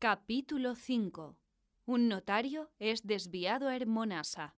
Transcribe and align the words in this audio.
Capítulo 0.00 0.76
5. 0.76 1.36
Un 1.86 2.06
notario 2.06 2.70
es 2.78 3.04
desviado 3.04 3.66
a 3.66 3.74
Hermonasa. 3.74 4.54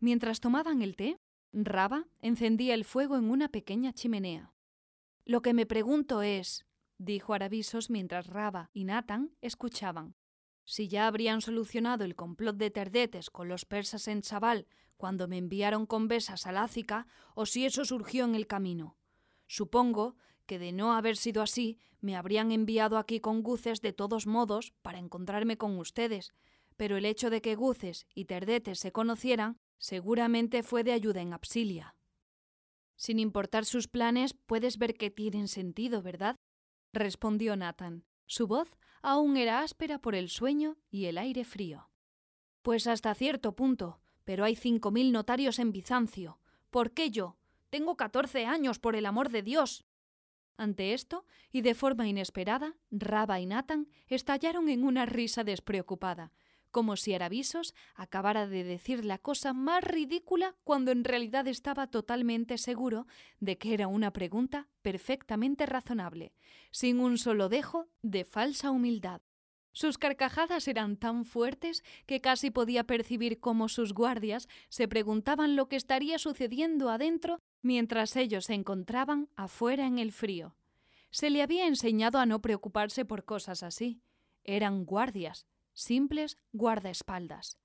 Mientras 0.00 0.40
tomaban 0.40 0.82
el 0.82 0.96
té, 0.96 1.20
Raba 1.52 2.08
encendía 2.18 2.74
el 2.74 2.84
fuego 2.84 3.16
en 3.16 3.30
una 3.30 3.48
pequeña 3.48 3.92
chimenea. 3.92 4.52
Lo 5.24 5.42
que 5.42 5.54
me 5.54 5.64
pregunto 5.64 6.22
es, 6.22 6.66
dijo 6.98 7.34
Aravisos 7.34 7.88
mientras 7.88 8.26
Raba 8.26 8.70
y 8.72 8.82
Nathan 8.82 9.30
escuchaban, 9.40 10.16
si 10.64 10.88
ya 10.88 11.06
habrían 11.06 11.40
solucionado 11.40 12.04
el 12.04 12.16
complot 12.16 12.56
de 12.56 12.72
Terdetes 12.72 13.30
con 13.30 13.46
los 13.46 13.64
persas 13.64 14.08
en 14.08 14.22
Chabal 14.22 14.66
cuando 14.96 15.28
me 15.28 15.38
enviaron 15.38 15.86
con 15.86 16.08
besas 16.08 16.48
a 16.48 16.52
Lácica 16.52 17.06
o 17.36 17.46
si 17.46 17.64
eso 17.64 17.84
surgió 17.84 18.24
en 18.24 18.34
el 18.34 18.48
camino. 18.48 18.96
Supongo 19.46 20.16
que 20.46 20.58
de 20.58 20.72
no 20.72 20.94
haber 20.94 21.16
sido 21.16 21.42
así, 21.42 21.78
me 22.00 22.16
habrían 22.16 22.52
enviado 22.52 22.98
aquí 22.98 23.20
con 23.20 23.42
Guces 23.42 23.80
de 23.80 23.92
todos 23.92 24.26
modos 24.26 24.72
para 24.82 24.98
encontrarme 24.98 25.58
con 25.58 25.78
ustedes, 25.78 26.32
pero 26.76 26.96
el 26.96 27.04
hecho 27.04 27.30
de 27.30 27.42
que 27.42 27.54
Guces 27.54 28.06
y 28.14 28.26
Terdetes 28.26 28.78
se 28.78 28.92
conocieran 28.92 29.58
seguramente 29.78 30.62
fue 30.62 30.84
de 30.84 30.92
ayuda 30.92 31.20
en 31.20 31.32
Absilia. 31.32 31.96
Sin 32.96 33.18
importar 33.18 33.64
sus 33.64 33.88
planes, 33.88 34.34
puedes 34.34 34.78
ver 34.78 34.94
que 34.94 35.10
tienen 35.10 35.48
sentido, 35.48 36.02
¿verdad? 36.02 36.36
respondió 36.92 37.56
Nathan. 37.56 38.04
Su 38.26 38.46
voz 38.46 38.76
aún 39.02 39.36
era 39.36 39.60
áspera 39.60 40.00
por 40.00 40.14
el 40.14 40.28
sueño 40.28 40.78
y 40.90 41.04
el 41.06 41.18
aire 41.18 41.44
frío. 41.44 41.90
Pues 42.62 42.86
hasta 42.86 43.14
cierto 43.14 43.54
punto, 43.54 44.00
pero 44.24 44.44
hay 44.44 44.56
cinco 44.56 44.90
mil 44.90 45.12
notarios 45.12 45.58
en 45.58 45.72
Bizancio. 45.72 46.40
¿Por 46.70 46.92
qué 46.92 47.10
yo? 47.10 47.36
Tengo 47.70 47.96
catorce 47.96 48.46
años, 48.46 48.78
por 48.78 48.96
el 48.96 49.06
amor 49.06 49.30
de 49.30 49.42
Dios. 49.42 49.85
Ante 50.56 50.94
esto, 50.94 51.26
y 51.52 51.60
de 51.60 51.74
forma 51.74 52.08
inesperada, 52.08 52.74
Raba 52.90 53.40
y 53.40 53.46
Nathan 53.46 53.88
estallaron 54.08 54.68
en 54.68 54.84
una 54.84 55.04
risa 55.04 55.44
despreocupada, 55.44 56.32
como 56.70 56.96
si 56.96 57.14
Aravisos 57.14 57.74
acabara 57.94 58.46
de 58.46 58.64
decir 58.64 59.04
la 59.04 59.18
cosa 59.18 59.52
más 59.52 59.82
ridícula 59.84 60.56
cuando 60.64 60.92
en 60.92 61.04
realidad 61.04 61.46
estaba 61.46 61.86
totalmente 61.86 62.58
seguro 62.58 63.06
de 63.40 63.58
que 63.58 63.74
era 63.74 63.86
una 63.86 64.12
pregunta 64.12 64.68
perfectamente 64.82 65.66
razonable, 65.66 66.32
sin 66.70 67.00
un 67.00 67.18
solo 67.18 67.48
dejo 67.48 67.88
de 68.02 68.24
falsa 68.24 68.70
humildad. 68.70 69.20
Sus 69.72 69.98
carcajadas 69.98 70.68
eran 70.68 70.96
tan 70.96 71.26
fuertes 71.26 71.84
que 72.06 72.22
casi 72.22 72.50
podía 72.50 72.84
percibir 72.84 73.40
cómo 73.40 73.68
sus 73.68 73.92
guardias 73.92 74.48
se 74.70 74.88
preguntaban 74.88 75.54
lo 75.54 75.68
que 75.68 75.76
estaría 75.76 76.18
sucediendo 76.18 76.88
adentro 76.88 77.40
mientras 77.66 78.16
ellos 78.16 78.46
se 78.46 78.54
encontraban 78.54 79.28
afuera 79.36 79.86
en 79.86 79.98
el 79.98 80.12
frío. 80.12 80.54
Se 81.10 81.28
le 81.28 81.42
había 81.42 81.66
enseñado 81.66 82.18
a 82.18 82.26
no 82.26 82.40
preocuparse 82.40 83.04
por 83.04 83.24
cosas 83.24 83.62
así. 83.62 84.00
Eran 84.44 84.84
guardias, 84.84 85.46
simples 85.74 86.38
guardaespaldas. 86.52 87.58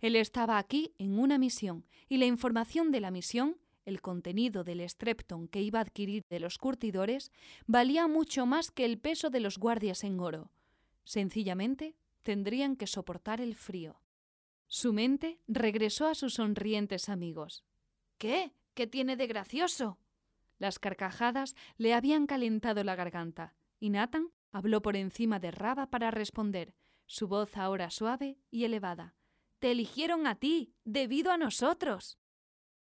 Él 0.00 0.16
estaba 0.16 0.58
aquí 0.58 0.94
en 0.98 1.18
una 1.18 1.38
misión, 1.38 1.86
y 2.08 2.18
la 2.18 2.26
información 2.26 2.90
de 2.90 3.00
la 3.00 3.10
misión, 3.10 3.56
el 3.86 4.02
contenido 4.02 4.64
del 4.64 4.86
strepton 4.86 5.48
que 5.48 5.62
iba 5.62 5.78
a 5.78 5.82
adquirir 5.82 6.22
de 6.28 6.40
los 6.40 6.58
curtidores, 6.58 7.30
valía 7.66 8.08
mucho 8.08 8.44
más 8.44 8.70
que 8.70 8.84
el 8.84 8.98
peso 8.98 9.30
de 9.30 9.40
los 9.40 9.58
guardias 9.58 10.04
en 10.04 10.20
oro. 10.20 10.50
Sencillamente, 11.04 11.94
tendrían 12.22 12.76
que 12.76 12.88
soportar 12.88 13.40
el 13.40 13.54
frío. 13.54 14.00
Su 14.66 14.92
mente 14.92 15.38
regresó 15.46 16.08
a 16.08 16.16
sus 16.16 16.34
sonrientes 16.34 17.08
amigos. 17.08 17.64
¿Qué? 18.18 18.52
¿Qué 18.76 18.86
tiene 18.86 19.16
de 19.16 19.26
gracioso? 19.26 19.98
Las 20.58 20.78
carcajadas 20.78 21.56
le 21.78 21.94
habían 21.94 22.26
calentado 22.26 22.84
la 22.84 22.94
garganta, 22.94 23.56
y 23.80 23.88
Nathan 23.88 24.28
habló 24.52 24.82
por 24.82 24.96
encima 24.96 25.40
de 25.40 25.50
Raba 25.50 25.86
para 25.88 26.10
responder, 26.10 26.74
su 27.06 27.26
voz 27.26 27.56
ahora 27.56 27.88
suave 27.88 28.38
y 28.50 28.64
elevada. 28.64 29.14
Te 29.60 29.70
eligieron 29.70 30.26
a 30.26 30.34
ti, 30.34 30.74
debido 30.84 31.32
a 31.32 31.38
nosotros. 31.38 32.18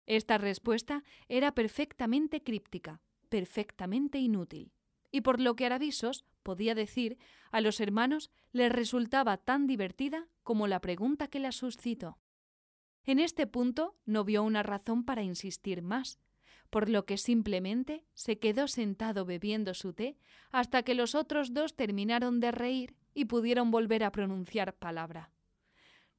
Esta 0.06 0.38
respuesta 0.38 1.04
era 1.28 1.52
perfectamente 1.52 2.42
críptica, 2.42 3.02
perfectamente 3.28 4.18
inútil 4.18 4.72
y 5.16 5.22
por 5.22 5.40
lo 5.40 5.56
que 5.56 5.64
Aravisos 5.64 6.24
podía 6.42 6.74
decir, 6.74 7.18
a 7.50 7.62
los 7.62 7.80
hermanos 7.80 8.30
les 8.52 8.70
resultaba 8.70 9.38
tan 9.38 9.66
divertida 9.66 10.28
como 10.42 10.66
la 10.66 10.80
pregunta 10.80 11.28
que 11.28 11.40
la 11.40 11.52
suscitó. 11.52 12.18
En 13.06 13.18
este 13.18 13.46
punto 13.46 13.96
no 14.04 14.24
vio 14.24 14.42
una 14.42 14.62
razón 14.62 15.04
para 15.04 15.22
insistir 15.22 15.80
más, 15.80 16.18
por 16.70 16.88
lo 16.88 17.06
que 17.06 17.16
simplemente 17.16 18.04
se 18.14 18.38
quedó 18.38 18.68
sentado 18.68 19.24
bebiendo 19.24 19.74
su 19.74 19.92
té 19.92 20.18
hasta 20.50 20.82
que 20.82 20.94
los 20.94 21.14
otros 21.14 21.54
dos 21.54 21.76
terminaron 21.76 22.40
de 22.40 22.50
reír 22.50 22.96
y 23.14 23.26
pudieron 23.26 23.70
volver 23.70 24.02
a 24.04 24.12
pronunciar 24.12 24.74
palabra. 24.74 25.30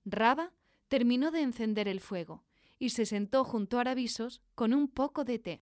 Raba 0.06 0.54
terminó 0.88 1.32
de 1.32 1.42
encender 1.42 1.88
el 1.88 2.00
fuego 2.00 2.46
y 2.80 2.90
se 2.90 3.06
sentó 3.06 3.44
junto 3.44 3.78
a 3.78 3.82
Aravisos 3.82 4.42
con 4.56 4.74
un 4.74 4.88
poco 4.88 5.26
de 5.26 5.40
té 5.40 5.64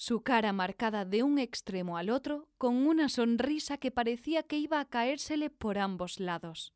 su 0.00 0.22
cara 0.22 0.54
marcada 0.54 1.04
de 1.04 1.22
un 1.22 1.38
extremo 1.38 1.98
al 1.98 2.08
otro, 2.08 2.48
con 2.56 2.74
una 2.86 3.10
sonrisa 3.10 3.76
que 3.76 3.90
parecía 3.90 4.42
que 4.42 4.56
iba 4.56 4.80
a 4.80 4.88
caérsele 4.88 5.50
por 5.50 5.76
ambos 5.76 6.20
lados. 6.20 6.72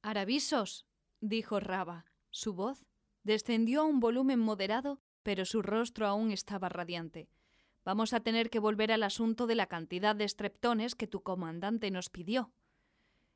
Aravisos, 0.00 0.86
dijo 1.20 1.60
Raba. 1.60 2.06
Su 2.30 2.54
voz 2.54 2.86
descendió 3.24 3.82
a 3.82 3.84
un 3.84 4.00
volumen 4.00 4.38
moderado, 4.38 5.00
pero 5.22 5.44
su 5.44 5.62
rostro 5.62 6.06
aún 6.06 6.30
estaba 6.30 6.68
radiante. 6.68 7.28
Vamos 7.84 8.12
a 8.12 8.20
tener 8.20 8.50
que 8.50 8.58
volver 8.58 8.92
al 8.92 9.02
asunto 9.02 9.46
de 9.46 9.54
la 9.54 9.66
cantidad 9.66 10.14
de 10.14 10.28
streptones 10.28 10.94
que 10.94 11.06
tu 11.06 11.22
comandante 11.22 11.90
nos 11.90 12.10
pidió. 12.10 12.52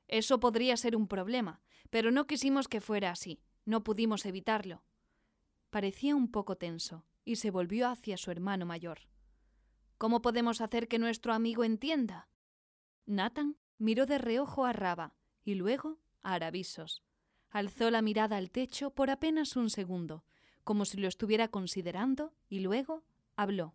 Eso 0.08 0.38
podría 0.38 0.76
ser 0.76 0.96
un 0.96 1.08
problema, 1.08 1.60
pero 1.90 2.10
no 2.10 2.26
quisimos 2.26 2.68
que 2.68 2.80
fuera 2.80 3.10
así. 3.10 3.40
No 3.64 3.82
pudimos 3.82 4.24
evitarlo. 4.26 4.84
Parecía 5.70 6.14
un 6.14 6.30
poco 6.30 6.56
tenso, 6.56 7.04
y 7.24 7.36
se 7.36 7.50
volvió 7.50 7.88
hacia 7.88 8.16
su 8.16 8.30
hermano 8.30 8.66
mayor. 8.66 9.00
¿Cómo 9.98 10.22
podemos 10.22 10.60
hacer 10.60 10.88
que 10.88 10.98
nuestro 10.98 11.32
amigo 11.32 11.64
entienda? 11.64 12.28
Nathan 13.06 13.56
miró 13.78 14.06
de 14.06 14.18
reojo 14.18 14.64
a 14.64 14.72
Raba 14.72 15.14
y 15.44 15.54
luego 15.54 15.98
a 16.22 16.34
Aravisos. 16.34 17.05
Alzó 17.56 17.90
la 17.90 18.02
mirada 18.02 18.36
al 18.36 18.50
techo 18.50 18.90
por 18.90 19.08
apenas 19.08 19.56
un 19.56 19.70
segundo, 19.70 20.26
como 20.62 20.84
si 20.84 20.98
lo 20.98 21.08
estuviera 21.08 21.48
considerando, 21.48 22.34
y 22.50 22.60
luego 22.60 23.02
habló. 23.34 23.74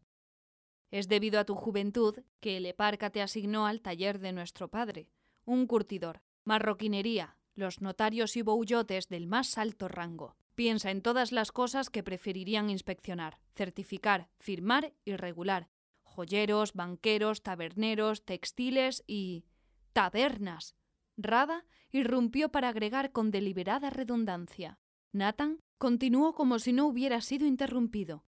Es 0.92 1.08
debido 1.08 1.40
a 1.40 1.46
tu 1.46 1.56
juventud 1.56 2.20
que 2.42 2.58
el 2.58 2.68
Eparca 2.68 3.10
te 3.10 3.24
asignó 3.24 3.66
al 3.66 3.82
taller 3.82 4.20
de 4.20 4.34
nuestro 4.34 4.68
padre, 4.68 5.10
un 5.46 5.66
curtidor, 5.66 6.22
marroquinería, 6.44 7.38
los 7.56 7.82
notarios 7.82 8.38
y 8.38 8.44
boullotes 8.44 9.10
del 9.10 9.26
más 9.26 9.58
alto 9.58 9.88
rango. 9.88 10.36
Piensa 10.54 10.92
en 10.92 11.02
todas 11.02 11.32
las 11.32 11.52
cosas 11.52 11.90
que 11.90 12.04
preferirían 12.04 12.70
inspeccionar, 12.70 13.40
certificar, 13.56 14.30
firmar 14.38 14.94
y 15.06 15.16
regular, 15.16 15.70
joyeros, 16.04 16.74
banqueros, 16.74 17.42
taberneros, 17.42 18.26
textiles 18.26 19.04
y... 19.08 19.44
tabernas. 19.92 20.76
Raba 21.24 21.66
irrumpió 21.92 22.50
para 22.50 22.70
agregar 22.70 23.12
con 23.12 23.32
deliberada 23.32 23.90
redundancia. 23.90 24.80
Nathan 25.12 25.60
continuó 25.78 26.34
como 26.34 26.60
si 26.60 26.74
no 26.74 26.88
hubiera 26.88 27.22
sido 27.22 27.46
interrumpido. 27.46 28.26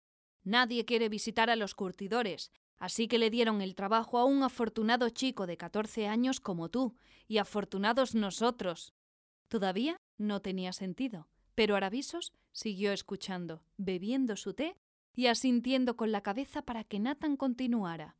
Nadie 0.44 0.84
quiere 0.84 1.09
visitar 1.09 1.50
a 1.50 1.56
los 1.56 1.75
curtidores, 1.75 2.53
así 2.78 3.09
que 3.09 3.19
le 3.19 3.31
dieron 3.31 3.60
el 3.60 3.75
trabajo 3.75 4.19
a 4.19 4.25
un 4.25 4.43
afortunado 4.43 5.10
chico 5.10 5.47
de 5.47 5.56
catorce 5.56 6.06
años 6.06 6.41
como 6.41 6.69
tú, 6.69 6.94
y 7.27 7.38
afortunados 7.38 8.15
nosotros. 8.15 8.94
Todavía 9.48 10.00
no 10.16 10.41
tenía 10.41 10.72
sentido, 10.72 11.28
pero 11.54 11.75
Aravisos 11.75 12.32
siguió 12.53 12.93
escuchando, 12.93 13.62
bebiendo 13.77 14.37
su 14.37 14.54
té 14.54 14.77
y 15.15 15.27
asintiendo 15.27 15.97
con 15.97 16.12
la 16.12 16.22
cabeza 16.22 16.62
para 16.62 16.84
que 16.84 17.00
Nathan 17.00 17.37
continuara. 17.37 18.16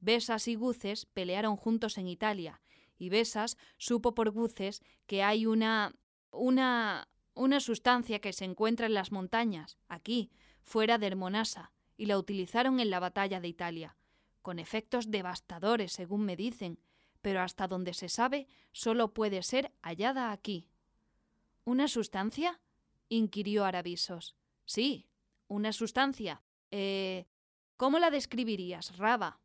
Besas 0.00 0.48
y 0.48 0.56
Guces 0.56 1.06
pelearon 1.06 1.56
juntos 1.56 1.96
en 1.96 2.08
Italia, 2.08 2.60
y 3.02 3.08
Besas 3.08 3.58
supo 3.78 4.14
por 4.14 4.30
Guces 4.30 4.80
que 5.06 5.22
hay 5.22 5.44
una. 5.46 5.94
una. 6.30 7.08
una 7.34 7.60
sustancia 7.60 8.20
que 8.20 8.32
se 8.32 8.44
encuentra 8.44 8.86
en 8.86 8.94
las 8.94 9.10
montañas, 9.10 9.76
aquí, 9.88 10.30
fuera 10.62 10.98
de 10.98 11.08
Hermonasa, 11.08 11.72
y 11.96 12.06
la 12.06 12.16
utilizaron 12.16 12.78
en 12.78 12.90
la 12.90 13.00
batalla 13.00 13.40
de 13.40 13.48
Italia, 13.48 13.96
con 14.40 14.58
efectos 14.58 15.10
devastadores, 15.10 15.92
según 15.92 16.24
me 16.24 16.36
dicen, 16.36 16.78
pero 17.22 17.40
hasta 17.40 17.66
donde 17.66 17.94
se 17.94 18.08
sabe, 18.08 18.46
solo 18.70 19.12
puede 19.14 19.42
ser 19.42 19.72
hallada 19.82 20.30
aquí. 20.30 20.68
¿Una 21.64 21.88
sustancia? 21.88 22.60
inquirió 23.08 23.64
Aravisos. 23.64 24.36
Sí, 24.64 25.08
una 25.48 25.72
sustancia. 25.72 26.42
Eh. 26.70 27.26
¿Cómo 27.76 27.98
la 27.98 28.10
describirías, 28.10 28.96
Raba? 28.96 29.40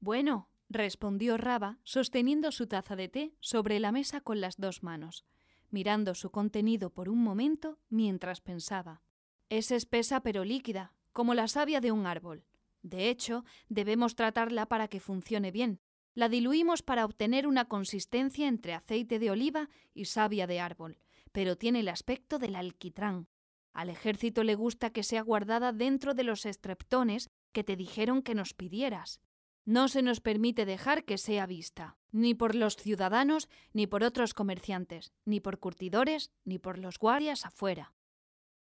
Bueno, 0.00 0.48
respondió 0.68 1.36
Raba, 1.36 1.78
sosteniendo 1.84 2.52
su 2.52 2.66
taza 2.66 2.96
de 2.96 3.08
té 3.08 3.34
sobre 3.40 3.80
la 3.80 3.92
mesa 3.92 4.20
con 4.20 4.40
las 4.40 4.56
dos 4.56 4.82
manos, 4.82 5.24
mirando 5.70 6.14
su 6.14 6.30
contenido 6.30 6.90
por 6.90 7.08
un 7.08 7.22
momento 7.22 7.78
mientras 7.88 8.40
pensaba. 8.40 9.02
Es 9.48 9.70
espesa 9.70 10.20
pero 10.20 10.44
líquida, 10.44 10.92
como 11.12 11.34
la 11.34 11.48
savia 11.48 11.80
de 11.80 11.92
un 11.92 12.06
árbol. 12.06 12.44
De 12.82 13.08
hecho, 13.08 13.44
debemos 13.68 14.16
tratarla 14.16 14.66
para 14.66 14.88
que 14.88 15.00
funcione 15.00 15.50
bien. 15.50 15.80
La 16.14 16.28
diluimos 16.28 16.82
para 16.82 17.04
obtener 17.04 17.46
una 17.46 17.66
consistencia 17.66 18.48
entre 18.48 18.74
aceite 18.74 19.18
de 19.18 19.30
oliva 19.30 19.68
y 19.92 20.06
savia 20.06 20.46
de 20.46 20.60
árbol, 20.60 20.98
pero 21.32 21.56
tiene 21.56 21.80
el 21.80 21.88
aspecto 21.88 22.38
del 22.38 22.56
alquitrán. 22.56 23.28
Al 23.72 23.90
ejército 23.90 24.42
le 24.42 24.54
gusta 24.54 24.90
que 24.90 25.02
sea 25.02 25.20
guardada 25.20 25.72
dentro 25.72 26.14
de 26.14 26.24
los 26.24 26.46
estreptones 26.46 27.28
que 27.52 27.64
te 27.64 27.76
dijeron 27.76 28.22
que 28.22 28.34
nos 28.34 28.54
pidieras. 28.54 29.20
No 29.66 29.88
se 29.88 30.00
nos 30.00 30.20
permite 30.20 30.64
dejar 30.64 31.04
que 31.04 31.18
sea 31.18 31.44
vista, 31.44 31.98
ni 32.12 32.34
por 32.34 32.54
los 32.54 32.76
ciudadanos, 32.76 33.48
ni 33.72 33.88
por 33.88 34.04
otros 34.04 34.32
comerciantes, 34.32 35.12
ni 35.24 35.40
por 35.40 35.58
curtidores, 35.58 36.30
ni 36.44 36.60
por 36.60 36.78
los 36.78 36.98
guardias 37.00 37.44
afuera. 37.44 37.92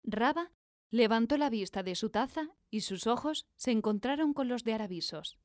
Raba 0.03 0.51
levantó 0.91 1.37
la 1.37 1.49
vista 1.49 1.81
de 1.81 1.95
su 1.95 2.11
taza 2.11 2.49
y 2.69 2.81
sus 2.81 3.07
ojos 3.07 3.47
se 3.55 3.71
encontraron 3.71 4.33
con 4.33 4.47
los 4.47 4.63
de 4.63 4.73
Aravisos. 4.73 5.39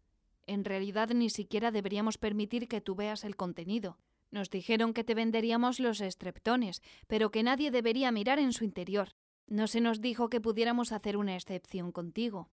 En 0.46 0.66
realidad 0.66 1.08
ni 1.14 1.30
siquiera 1.30 1.70
deberíamos 1.70 2.18
permitir 2.18 2.68
que 2.68 2.82
tú 2.82 2.94
veas 2.94 3.24
el 3.24 3.34
contenido. 3.34 3.98
Nos 4.30 4.50
dijeron 4.50 4.92
que 4.92 5.04
te 5.04 5.14
venderíamos 5.14 5.80
los 5.80 6.02
estreptones, 6.02 6.82
pero 7.06 7.30
que 7.30 7.42
nadie 7.42 7.70
debería 7.70 8.12
mirar 8.12 8.38
en 8.38 8.52
su 8.52 8.64
interior. 8.64 9.14
No 9.46 9.66
se 9.66 9.80
nos 9.80 10.02
dijo 10.02 10.28
que 10.28 10.42
pudiéramos 10.42 10.92
hacer 10.92 11.16
una 11.16 11.34
excepción 11.36 11.90
contigo. 11.90 12.50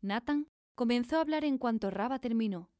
Nathan 0.00 0.46
Comenzó 0.80 1.18
a 1.18 1.20
hablar 1.20 1.44
en 1.44 1.58
cuanto 1.58 1.90
Raba 1.90 2.20
terminó. 2.20 2.70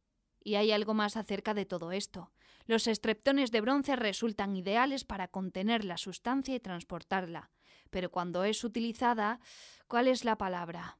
Y 0.42 0.54
hay 0.54 0.72
algo 0.72 0.94
más 0.94 1.18
acerca 1.18 1.52
de 1.52 1.66
todo 1.66 1.92
esto. 1.92 2.32
Los 2.64 2.86
estreptones 2.86 3.50
de 3.50 3.60
bronce 3.60 3.94
resultan 3.94 4.56
ideales 4.56 5.04
para 5.04 5.28
contener 5.28 5.84
la 5.84 5.98
sustancia 5.98 6.54
y 6.54 6.60
transportarla. 6.60 7.50
Pero 7.90 8.10
cuando 8.10 8.44
es 8.44 8.64
utilizada, 8.64 9.38
¿cuál 9.86 10.08
es 10.08 10.24
la 10.24 10.38
palabra? 10.38 10.98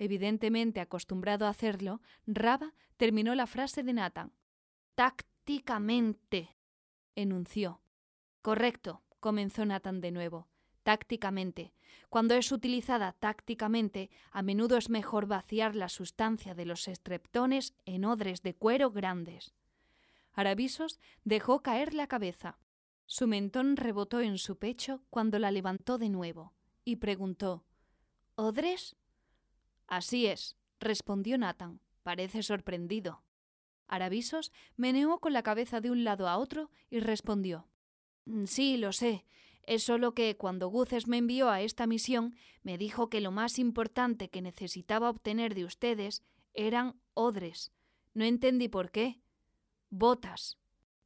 Evidentemente 0.00 0.80
acostumbrado 0.80 1.46
a 1.46 1.50
hacerlo, 1.50 2.00
Raba 2.26 2.74
terminó 2.96 3.36
la 3.36 3.46
frase 3.46 3.84
de 3.84 3.92
Nathan. 3.92 4.32
Tácticamente, 4.96 6.56
enunció. 7.14 7.82
Correcto, 8.42 9.04
comenzó 9.20 9.64
Nathan 9.64 10.00
de 10.00 10.10
nuevo 10.10 10.48
tácticamente. 10.86 11.72
Cuando 12.10 12.36
es 12.36 12.52
utilizada 12.52 13.10
tácticamente, 13.10 14.08
a 14.30 14.40
menudo 14.42 14.76
es 14.76 14.88
mejor 14.88 15.26
vaciar 15.26 15.74
la 15.74 15.88
sustancia 15.88 16.54
de 16.54 16.64
los 16.64 16.86
estreptones 16.86 17.74
en 17.86 18.04
odres 18.04 18.42
de 18.42 18.54
cuero 18.54 18.92
grandes. 18.92 19.52
Aravisos 20.32 21.00
dejó 21.24 21.60
caer 21.60 21.92
la 21.92 22.06
cabeza. 22.06 22.60
Su 23.04 23.26
mentón 23.26 23.76
rebotó 23.76 24.20
en 24.20 24.38
su 24.38 24.58
pecho 24.58 25.02
cuando 25.10 25.40
la 25.40 25.50
levantó 25.50 25.98
de 25.98 26.08
nuevo 26.08 26.54
y 26.84 26.96
preguntó 26.96 27.64
¿Odres? 28.36 28.94
Así 29.88 30.26
es, 30.26 30.56
respondió 30.78 31.36
Nathan. 31.36 31.80
Parece 32.04 32.44
sorprendido. 32.44 33.24
Aravisos 33.88 34.52
meneó 34.76 35.18
con 35.18 35.32
la 35.32 35.42
cabeza 35.42 35.80
de 35.80 35.90
un 35.90 36.04
lado 36.04 36.28
a 36.28 36.38
otro 36.38 36.70
y 36.90 37.00
respondió 37.00 37.66
Sí, 38.46 38.76
lo 38.76 38.92
sé. 38.92 39.24
Es 39.66 39.82
solo 39.82 40.14
que 40.14 40.36
cuando 40.36 40.68
Guces 40.68 41.08
me 41.08 41.18
envió 41.18 41.50
a 41.50 41.60
esta 41.60 41.88
misión, 41.88 42.36
me 42.62 42.78
dijo 42.78 43.10
que 43.10 43.20
lo 43.20 43.32
más 43.32 43.58
importante 43.58 44.30
que 44.30 44.40
necesitaba 44.40 45.10
obtener 45.10 45.54
de 45.54 45.64
ustedes 45.64 46.22
eran 46.54 47.00
odres. 47.14 47.72
No 48.14 48.24
entendí 48.24 48.68
por 48.68 48.92
qué. 48.92 49.20
Botas. 49.90 50.56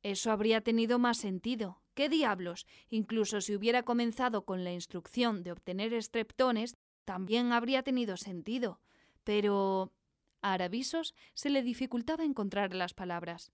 Eso 0.02 0.30
habría 0.30 0.60
tenido 0.60 0.98
más 0.98 1.18
sentido. 1.18 1.80
¿Qué 1.94 2.08
diablos? 2.08 2.66
Incluso 2.88 3.40
si 3.40 3.54
hubiera 3.54 3.82
comenzado 3.82 4.44
con 4.44 4.62
la 4.62 4.72
instrucción 4.72 5.42
de 5.42 5.52
obtener 5.52 5.92
estreptones, 5.94 6.76
también 7.04 7.52
habría 7.52 7.82
tenido 7.82 8.16
sentido. 8.16 8.80
Pero 9.24 9.92
a 10.42 10.52
Aravisos 10.52 11.14
se 11.34 11.50
le 11.50 11.62
dificultaba 11.62 12.24
encontrar 12.24 12.74
las 12.74 12.94
palabras. 12.94 13.52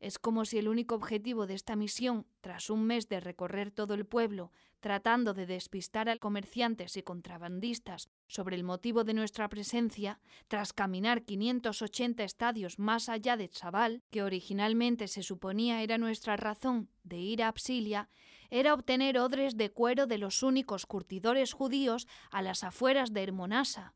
Es 0.00 0.20
como 0.20 0.44
si 0.44 0.58
el 0.58 0.68
único 0.68 0.94
objetivo 0.94 1.46
de 1.46 1.54
esta 1.54 1.74
misión, 1.74 2.24
tras 2.40 2.70
un 2.70 2.84
mes 2.84 3.08
de 3.08 3.18
recorrer 3.18 3.72
todo 3.72 3.94
el 3.94 4.06
pueblo, 4.06 4.52
tratando 4.78 5.34
de 5.34 5.44
despistar 5.44 6.08
a 6.08 6.16
comerciantes 6.18 6.96
y 6.96 7.02
contrabandistas 7.02 8.08
sobre 8.28 8.54
el 8.54 8.62
motivo 8.62 9.02
de 9.02 9.14
nuestra 9.14 9.48
presencia, 9.48 10.20
tras 10.46 10.72
caminar 10.72 11.24
580 11.24 12.22
estadios 12.22 12.78
más 12.78 13.08
allá 13.08 13.36
de 13.36 13.48
Chabal, 13.48 14.02
que 14.10 14.22
originalmente 14.22 15.08
se 15.08 15.24
suponía 15.24 15.82
era 15.82 15.98
nuestra 15.98 16.36
razón 16.36 16.88
de 17.02 17.16
ir 17.16 17.42
a 17.42 17.48
Absilia, 17.48 18.08
era 18.50 18.74
obtener 18.74 19.18
odres 19.18 19.56
de 19.56 19.70
cuero 19.70 20.06
de 20.06 20.18
los 20.18 20.44
únicos 20.44 20.86
curtidores 20.86 21.52
judíos 21.52 22.06
a 22.30 22.40
las 22.40 22.62
afueras 22.62 23.12
de 23.12 23.24
Hermonasa. 23.24 23.94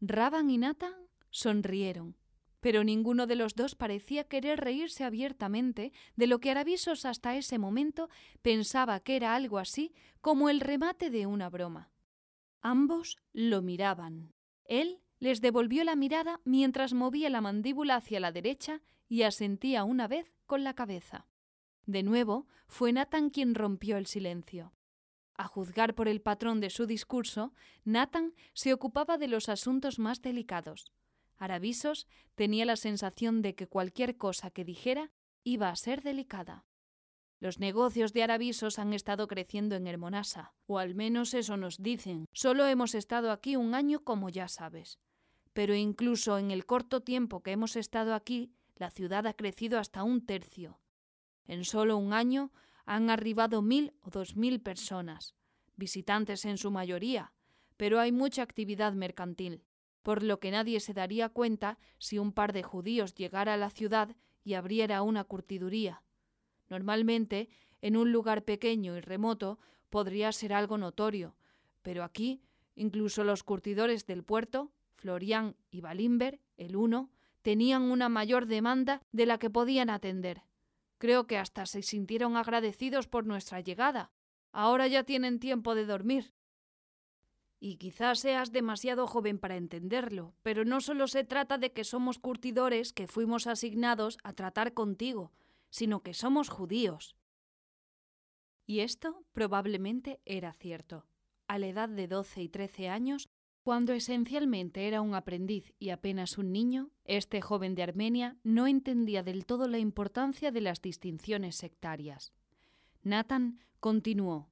Raban 0.00 0.48
y 0.48 0.56
Nathan 0.56 0.94
sonrieron 1.30 2.16
pero 2.62 2.84
ninguno 2.84 3.26
de 3.26 3.34
los 3.34 3.56
dos 3.56 3.74
parecía 3.74 4.22
querer 4.22 4.60
reírse 4.60 5.02
abiertamente 5.02 5.92
de 6.14 6.28
lo 6.28 6.38
que 6.38 6.52
Aravisos 6.52 7.04
hasta 7.04 7.36
ese 7.36 7.58
momento 7.58 8.08
pensaba 8.40 9.00
que 9.00 9.16
era 9.16 9.34
algo 9.34 9.58
así 9.58 9.92
como 10.20 10.48
el 10.48 10.60
remate 10.60 11.10
de 11.10 11.26
una 11.26 11.50
broma. 11.50 11.90
Ambos 12.60 13.18
lo 13.32 13.62
miraban. 13.62 14.32
Él 14.64 15.00
les 15.18 15.40
devolvió 15.40 15.82
la 15.82 15.96
mirada 15.96 16.40
mientras 16.44 16.94
movía 16.94 17.30
la 17.30 17.40
mandíbula 17.40 17.96
hacia 17.96 18.20
la 18.20 18.30
derecha 18.30 18.80
y 19.08 19.22
asentía 19.22 19.82
una 19.82 20.06
vez 20.06 20.32
con 20.46 20.62
la 20.62 20.74
cabeza. 20.74 21.26
De 21.84 22.04
nuevo, 22.04 22.46
fue 22.68 22.92
Nathan 22.92 23.30
quien 23.30 23.56
rompió 23.56 23.96
el 23.96 24.06
silencio. 24.06 24.72
A 25.34 25.48
juzgar 25.48 25.96
por 25.96 26.06
el 26.06 26.20
patrón 26.20 26.60
de 26.60 26.70
su 26.70 26.86
discurso, 26.86 27.52
Nathan 27.84 28.34
se 28.52 28.72
ocupaba 28.72 29.18
de 29.18 29.26
los 29.26 29.48
asuntos 29.48 29.98
más 29.98 30.22
delicados. 30.22 30.92
Aravisos 31.42 32.06
tenía 32.36 32.64
la 32.64 32.76
sensación 32.76 33.42
de 33.42 33.56
que 33.56 33.66
cualquier 33.66 34.16
cosa 34.16 34.52
que 34.52 34.64
dijera 34.64 35.10
iba 35.42 35.70
a 35.70 35.74
ser 35.74 36.02
delicada. 36.02 36.66
Los 37.40 37.58
negocios 37.58 38.12
de 38.12 38.22
Aravisos 38.22 38.78
han 38.78 38.92
estado 38.92 39.26
creciendo 39.26 39.74
en 39.74 39.88
Hermonasa, 39.88 40.54
o 40.66 40.78
al 40.78 40.94
menos 40.94 41.34
eso 41.34 41.56
nos 41.56 41.82
dicen. 41.82 42.26
Solo 42.32 42.64
hemos 42.68 42.94
estado 42.94 43.32
aquí 43.32 43.56
un 43.56 43.74
año, 43.74 44.04
como 44.04 44.28
ya 44.28 44.46
sabes. 44.46 45.00
Pero 45.52 45.74
incluso 45.74 46.38
en 46.38 46.52
el 46.52 46.64
corto 46.64 47.00
tiempo 47.00 47.42
que 47.42 47.50
hemos 47.50 47.74
estado 47.74 48.14
aquí, 48.14 48.52
la 48.76 48.90
ciudad 48.90 49.26
ha 49.26 49.34
crecido 49.34 49.80
hasta 49.80 50.04
un 50.04 50.24
tercio. 50.24 50.78
En 51.48 51.64
solo 51.64 51.96
un 51.96 52.12
año 52.12 52.52
han 52.84 53.10
arribado 53.10 53.62
mil 53.62 53.94
o 54.00 54.10
dos 54.10 54.36
mil 54.36 54.60
personas, 54.60 55.34
visitantes 55.74 56.44
en 56.44 56.56
su 56.56 56.70
mayoría, 56.70 57.32
pero 57.76 57.98
hay 57.98 58.12
mucha 58.12 58.42
actividad 58.42 58.92
mercantil 58.92 59.64
por 60.02 60.22
lo 60.22 60.40
que 60.40 60.50
nadie 60.50 60.80
se 60.80 60.92
daría 60.92 61.28
cuenta 61.28 61.78
si 61.98 62.18
un 62.18 62.32
par 62.32 62.52
de 62.52 62.62
judíos 62.62 63.14
llegara 63.14 63.54
a 63.54 63.56
la 63.56 63.70
ciudad 63.70 64.16
y 64.44 64.54
abriera 64.54 65.02
una 65.02 65.24
curtiduría. 65.24 66.02
Normalmente, 66.68 67.48
en 67.80 67.96
un 67.96 68.12
lugar 68.12 68.44
pequeño 68.44 68.96
y 68.96 69.00
remoto, 69.00 69.58
podría 69.90 70.32
ser 70.32 70.52
algo 70.52 70.78
notorio, 70.78 71.36
pero 71.82 72.04
aquí, 72.04 72.42
incluso 72.74 73.24
los 73.24 73.42
curtidores 73.42 74.06
del 74.06 74.24
puerto, 74.24 74.72
Florian 74.94 75.56
y 75.70 75.80
Balimber, 75.80 76.40
el 76.56 76.76
uno, 76.76 77.10
tenían 77.42 77.82
una 77.82 78.08
mayor 78.08 78.46
demanda 78.46 79.02
de 79.12 79.26
la 79.26 79.38
que 79.38 79.50
podían 79.50 79.90
atender. 79.90 80.42
Creo 80.98 81.26
que 81.26 81.38
hasta 81.38 81.66
se 81.66 81.82
sintieron 81.82 82.36
agradecidos 82.36 83.08
por 83.08 83.26
nuestra 83.26 83.60
llegada. 83.60 84.12
Ahora 84.52 84.86
ya 84.86 85.02
tienen 85.02 85.40
tiempo 85.40 85.74
de 85.74 85.86
dormir. 85.86 86.32
Y 87.64 87.76
quizás 87.76 88.18
seas 88.18 88.50
demasiado 88.50 89.06
joven 89.06 89.38
para 89.38 89.56
entenderlo, 89.56 90.34
pero 90.42 90.64
no 90.64 90.80
solo 90.80 91.06
se 91.06 91.22
trata 91.22 91.58
de 91.58 91.72
que 91.72 91.84
somos 91.84 92.18
curtidores 92.18 92.92
que 92.92 93.06
fuimos 93.06 93.46
asignados 93.46 94.18
a 94.24 94.32
tratar 94.32 94.74
contigo, 94.74 95.30
sino 95.70 96.02
que 96.02 96.12
somos 96.12 96.48
judíos. 96.48 97.14
Y 98.66 98.80
esto 98.80 99.22
probablemente 99.30 100.20
era 100.24 100.52
cierto. 100.54 101.06
A 101.46 101.56
la 101.60 101.68
edad 101.68 101.88
de 101.88 102.08
doce 102.08 102.42
y 102.42 102.48
trece 102.48 102.88
años, 102.88 103.28
cuando 103.62 103.92
esencialmente 103.92 104.88
era 104.88 105.00
un 105.00 105.14
aprendiz 105.14 105.72
y 105.78 105.90
apenas 105.90 106.38
un 106.38 106.50
niño, 106.50 106.90
este 107.04 107.40
joven 107.40 107.76
de 107.76 107.84
Armenia 107.84 108.38
no 108.42 108.66
entendía 108.66 109.22
del 109.22 109.46
todo 109.46 109.68
la 109.68 109.78
importancia 109.78 110.50
de 110.50 110.62
las 110.62 110.82
distinciones 110.82 111.54
sectarias. 111.54 112.32
Nathan 113.04 113.60
continuó 113.78 114.51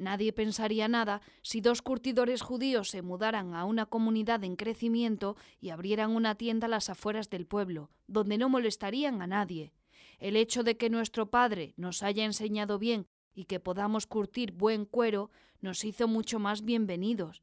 Nadie 0.00 0.32
pensaría 0.32 0.88
nada 0.88 1.20
si 1.42 1.60
dos 1.60 1.82
curtidores 1.82 2.40
judíos 2.40 2.88
se 2.88 3.02
mudaran 3.02 3.52
a 3.52 3.66
una 3.66 3.84
comunidad 3.84 4.42
en 4.44 4.56
crecimiento 4.56 5.36
y 5.60 5.68
abrieran 5.68 6.16
una 6.16 6.36
tienda 6.36 6.68
a 6.68 6.70
las 6.70 6.88
afueras 6.88 7.28
del 7.28 7.46
pueblo, 7.46 7.90
donde 8.06 8.38
no 8.38 8.48
molestarían 8.48 9.20
a 9.20 9.26
nadie. 9.26 9.74
El 10.18 10.36
hecho 10.36 10.62
de 10.62 10.78
que 10.78 10.88
nuestro 10.88 11.30
padre 11.30 11.74
nos 11.76 12.02
haya 12.02 12.24
enseñado 12.24 12.78
bien 12.78 13.08
y 13.34 13.44
que 13.44 13.60
podamos 13.60 14.06
curtir 14.06 14.52
buen 14.52 14.86
cuero 14.86 15.30
nos 15.60 15.84
hizo 15.84 16.08
mucho 16.08 16.38
más 16.38 16.64
bienvenidos. 16.64 17.42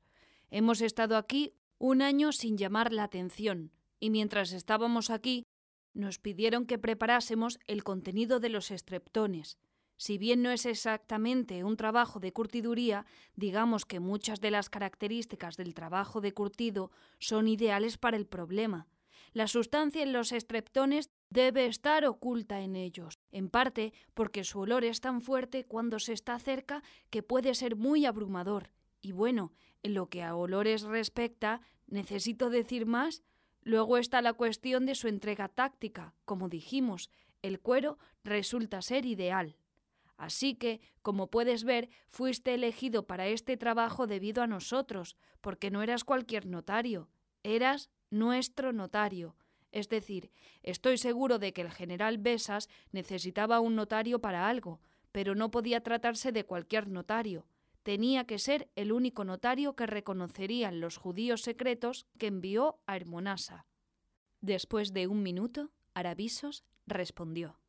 Hemos 0.50 0.82
estado 0.82 1.16
aquí 1.16 1.54
un 1.78 2.02
año 2.02 2.32
sin 2.32 2.58
llamar 2.58 2.92
la 2.92 3.04
atención, 3.04 3.70
y 4.00 4.10
mientras 4.10 4.52
estábamos 4.52 5.12
aquí 5.12 5.46
nos 5.94 6.18
pidieron 6.18 6.66
que 6.66 6.80
preparásemos 6.80 7.60
el 7.68 7.84
contenido 7.84 8.40
de 8.40 8.50
los 8.50 8.72
estreptones. 8.72 9.60
Si 9.98 10.20
bien 10.20 10.44
no 10.44 10.52
es 10.52 10.66
exactamente 10.66 11.64
un 11.64 11.76
trabajo 11.76 12.20
de 12.20 12.32
curtiduría, 12.32 13.06
digamos 13.36 13.86
que 13.86 14.00
muchas 14.00 14.40
de 14.40 14.52
las 14.52 14.70
características 14.70 15.58
del 15.58 15.74
trabajo 15.74 16.22
de 16.22 16.34
curtido 16.34 16.92
son 17.20 17.48
ideales 17.48 17.98
para 17.98 18.16
el 18.16 18.28
problema. 18.28 18.88
La 19.34 19.48
sustancia 19.48 20.04
en 20.04 20.14
los 20.14 20.32
estreptones 20.32 21.10
debe 21.30 21.66
estar 21.66 22.06
oculta 22.06 22.62
en 22.62 22.76
ellos, 22.76 23.20
en 23.32 23.50
parte 23.50 23.92
porque 24.14 24.44
su 24.44 24.60
olor 24.60 24.84
es 24.84 25.02
tan 25.02 25.22
fuerte 25.22 25.66
cuando 25.66 26.00
se 26.00 26.14
está 26.14 26.40
cerca 26.40 26.84
que 27.10 27.24
puede 27.24 27.54
ser 27.56 27.76
muy 27.76 28.06
abrumador. 28.06 28.72
Y 29.02 29.12
bueno, 29.12 29.52
en 29.84 29.94
lo 29.94 30.10
que 30.10 30.24
a 30.24 30.36
olores 30.36 30.84
respecta, 30.84 31.62
¿necesito 31.88 32.50
decir 32.50 32.86
más? 32.86 33.24
Luego 33.62 33.98
está 33.98 34.22
la 34.22 34.34
cuestión 34.34 34.86
de 34.86 34.96
su 34.96 35.08
entrega 35.08 35.50
táctica. 35.50 36.14
Como 36.24 36.50
dijimos, 36.50 37.10
el 37.42 37.60
cuero 37.60 37.98
resulta 38.24 38.82
ser 38.82 39.06
ideal. 39.06 39.58
Así 40.18 40.56
que, 40.56 40.82
como 41.04 41.30
puedes 41.30 41.64
ver, 41.64 41.90
fuiste 42.10 42.56
elegido 42.56 43.06
para 43.06 43.28
este 43.28 43.56
trabajo 43.56 44.08
debido 44.08 44.42
a 44.42 44.48
nosotros, 44.48 45.16
porque 45.42 45.70
no 45.70 45.84
eras 45.84 46.04
cualquier 46.04 46.48
notario, 46.48 47.10
eras 47.44 47.90
nuestro 48.10 48.74
notario. 48.74 49.36
Es 49.72 49.90
decir, 49.90 50.32
estoy 50.64 50.98
seguro 50.98 51.38
de 51.38 51.54
que 51.54 51.62
el 51.62 51.72
general 51.72 52.18
Besas 52.18 52.68
necesitaba 52.92 53.60
un 53.60 53.76
notario 53.76 54.20
para 54.20 54.50
algo, 54.50 54.82
pero 55.12 55.36
no 55.36 55.52
podía 55.52 55.82
tratarse 55.82 56.32
de 56.32 56.46
cualquier 56.46 56.88
notario. 56.88 57.48
Tenía 57.84 58.26
que 58.26 58.40
ser 58.40 58.70
el 58.76 58.92
único 58.92 59.24
notario 59.24 59.76
que 59.76 59.86
reconocerían 59.86 60.82
los 60.82 60.98
judíos 60.98 61.42
secretos 61.42 62.08
que 62.18 62.28
envió 62.28 62.80
a 62.88 62.96
Hermonasa. 62.96 63.66
Después 64.42 64.94
de 64.94 65.08
un 65.08 65.24
minuto, 65.24 65.72
Arabisos 65.94 66.64
respondió. 66.86 67.60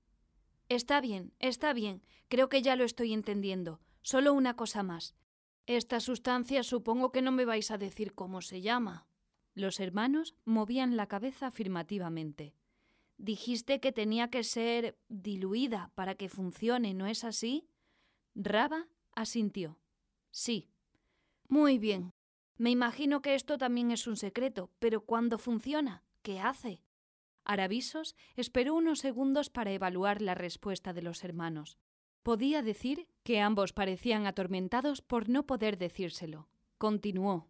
Está 0.68 1.00
bien, 1.00 1.32
está 1.38 1.72
bien. 1.72 2.02
Creo 2.28 2.48
que 2.48 2.60
ya 2.60 2.76
lo 2.76 2.84
estoy 2.84 3.12
entendiendo. 3.12 3.80
Solo 4.02 4.34
una 4.34 4.54
cosa 4.54 4.82
más. 4.82 5.14
Esta 5.66 6.00
sustancia 6.00 6.62
supongo 6.62 7.10
que 7.10 7.22
no 7.22 7.32
me 7.32 7.44
vais 7.44 7.70
a 7.70 7.78
decir 7.78 8.14
cómo 8.14 8.42
se 8.42 8.60
llama. 8.60 9.06
Los 9.54 9.80
hermanos 9.80 10.34
movían 10.44 10.96
la 10.96 11.06
cabeza 11.06 11.48
afirmativamente. 11.48 12.54
Dijiste 13.16 13.80
que 13.80 13.92
tenía 13.92 14.30
que 14.30 14.44
ser 14.44 14.96
diluida 15.08 15.90
para 15.94 16.14
que 16.14 16.28
funcione, 16.28 16.94
¿no 16.94 17.06
es 17.06 17.24
así? 17.24 17.68
Raba 18.34 18.88
asintió. 19.14 19.80
Sí. 20.30 20.70
Muy 21.48 21.78
bien. 21.78 22.12
Me 22.56 22.70
imagino 22.70 23.22
que 23.22 23.34
esto 23.34 23.58
también 23.58 23.90
es 23.90 24.06
un 24.06 24.16
secreto, 24.16 24.70
pero 24.78 25.00
¿cuándo 25.00 25.38
funciona? 25.38 26.04
¿Qué 26.22 26.40
hace? 26.40 26.82
Arabisos 27.48 28.14
esperó 28.36 28.74
unos 28.74 28.98
segundos 28.98 29.48
para 29.48 29.72
evaluar 29.72 30.20
la 30.20 30.34
respuesta 30.34 30.92
de 30.92 31.00
los 31.00 31.24
hermanos. 31.24 31.78
Podía 32.22 32.60
decir 32.60 33.08
que 33.22 33.40
ambos 33.40 33.72
parecían 33.72 34.26
atormentados 34.26 35.00
por 35.00 35.30
no 35.30 35.46
poder 35.46 35.78
decírselo. 35.78 36.50
Continuó. 36.76 37.48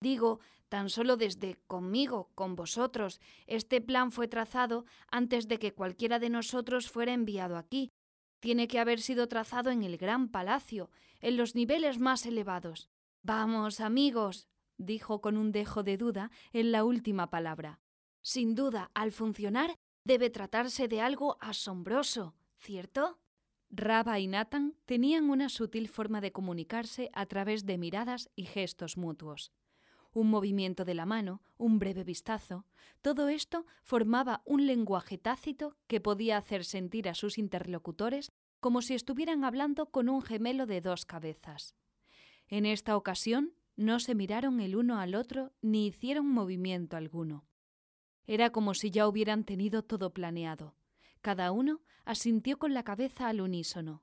Digo, 0.00 0.40
tan 0.68 0.90
solo 0.90 1.16
desde 1.16 1.60
conmigo, 1.68 2.32
con 2.34 2.56
vosotros, 2.56 3.20
este 3.46 3.80
plan 3.80 4.10
fue 4.10 4.26
trazado 4.26 4.84
antes 5.12 5.46
de 5.46 5.60
que 5.60 5.72
cualquiera 5.72 6.18
de 6.18 6.28
nosotros 6.28 6.90
fuera 6.90 7.12
enviado 7.12 7.56
aquí. 7.56 7.92
Tiene 8.40 8.66
que 8.66 8.80
haber 8.80 9.00
sido 9.00 9.28
trazado 9.28 9.70
en 9.70 9.84
el 9.84 9.96
gran 9.96 10.28
palacio, 10.28 10.90
en 11.20 11.36
los 11.36 11.54
niveles 11.54 12.00
más 12.00 12.26
elevados. 12.26 12.90
Vamos, 13.22 13.78
amigos, 13.78 14.48
dijo 14.76 15.20
con 15.20 15.36
un 15.36 15.52
dejo 15.52 15.84
de 15.84 15.96
duda 15.96 16.32
en 16.52 16.72
la 16.72 16.82
última 16.82 17.30
palabra. 17.30 17.78
Sin 18.26 18.56
duda, 18.56 18.90
al 18.92 19.12
funcionar, 19.12 19.78
debe 20.02 20.30
tratarse 20.30 20.88
de 20.88 21.00
algo 21.00 21.38
asombroso, 21.40 22.34
¿cierto? 22.58 23.20
Raba 23.70 24.18
y 24.18 24.26
Nathan 24.26 24.74
tenían 24.84 25.30
una 25.30 25.48
sutil 25.48 25.86
forma 25.86 26.20
de 26.20 26.32
comunicarse 26.32 27.08
a 27.12 27.26
través 27.26 27.66
de 27.66 27.78
miradas 27.78 28.28
y 28.34 28.46
gestos 28.46 28.96
mutuos. 28.96 29.52
Un 30.12 30.28
movimiento 30.28 30.84
de 30.84 30.94
la 30.94 31.06
mano, 31.06 31.40
un 31.56 31.78
breve 31.78 32.02
vistazo, 32.02 32.66
todo 33.00 33.28
esto 33.28 33.64
formaba 33.84 34.42
un 34.44 34.66
lenguaje 34.66 35.18
tácito 35.18 35.76
que 35.86 36.00
podía 36.00 36.36
hacer 36.36 36.64
sentir 36.64 37.08
a 37.08 37.14
sus 37.14 37.38
interlocutores 37.38 38.32
como 38.58 38.82
si 38.82 38.94
estuvieran 38.94 39.44
hablando 39.44 39.92
con 39.92 40.08
un 40.08 40.20
gemelo 40.20 40.66
de 40.66 40.80
dos 40.80 41.06
cabezas. 41.06 41.76
En 42.48 42.66
esta 42.66 42.96
ocasión 42.96 43.54
no 43.76 44.00
se 44.00 44.16
miraron 44.16 44.58
el 44.58 44.74
uno 44.74 44.98
al 44.98 45.14
otro 45.14 45.52
ni 45.62 45.86
hicieron 45.86 46.26
movimiento 46.26 46.96
alguno. 46.96 47.46
Era 48.26 48.50
como 48.50 48.74
si 48.74 48.90
ya 48.90 49.06
hubieran 49.08 49.44
tenido 49.44 49.82
todo 49.82 50.12
planeado. 50.12 50.74
Cada 51.20 51.52
uno 51.52 51.80
asintió 52.04 52.58
con 52.58 52.74
la 52.74 52.82
cabeza 52.82 53.28
al 53.28 53.40
unísono. 53.40 54.02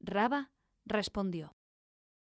Raba 0.00 0.50
respondió. 0.84 1.54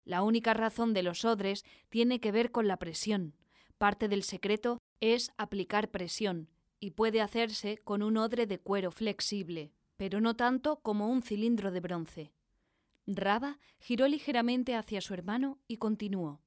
La 0.04 0.24
única 0.24 0.54
razón 0.54 0.94
de 0.94 1.04
los 1.04 1.26
odres 1.26 1.64
tiene 1.90 2.20
que 2.20 2.32
ver 2.32 2.52
con 2.52 2.68
la 2.68 2.78
presión. 2.78 3.36
Parte 3.78 4.08
del 4.08 4.24
secreto 4.24 4.80
es 5.00 5.32
aplicar 5.38 5.90
presión, 5.90 6.50
y 6.80 6.92
puede 6.92 7.22
hacerse 7.22 7.78
con 7.78 8.02
un 8.04 8.18
odre 8.18 8.48
de 8.48 8.60
cuero 8.60 8.92
flexible, 8.92 9.74
pero 9.98 10.20
no 10.20 10.36
tanto 10.36 10.82
como 10.82 11.08
un 11.08 11.22
cilindro 11.22 11.72
de 11.72 11.80
bronce. 11.80 12.34
Raba 13.08 13.60
giró 13.80 14.08
ligeramente 14.08 14.76
hacia 14.76 15.02
su 15.02 15.14
hermano 15.14 15.60
y 15.68 15.78
continuó. 15.78 16.42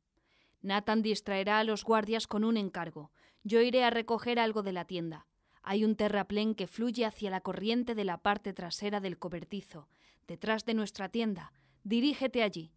Nathan 0.64 1.02
distraerá 1.02 1.59
a 1.59 1.64
los 1.64 1.85
guardias 1.85 2.26
con 2.26 2.42
un 2.42 2.56
encargo. 2.56 3.12
Yo 3.42 3.61
iré 3.61 3.85
a 3.85 3.90
recoger 3.90 4.38
algo 4.38 4.62
de 4.62 4.73
la 4.73 4.87
tienda. 4.87 5.26
Hay 5.62 5.85
un 5.85 5.94
terraplén 5.94 6.54
que 6.54 6.66
fluye 6.66 7.04
hacia 7.04 7.30
la 7.30 7.42
corriente 7.42 7.94
de 7.94 8.04
la 8.04 8.23
parte 8.23 8.54
trasera 8.54 9.00
del 9.00 9.18
cobertizo, 9.18 9.88
detrás 10.26 10.64
de 10.64 10.73
nuestra 10.73 11.11
tienda. 11.11 11.52
Dirígete 11.83 12.42
allí. 12.42 12.73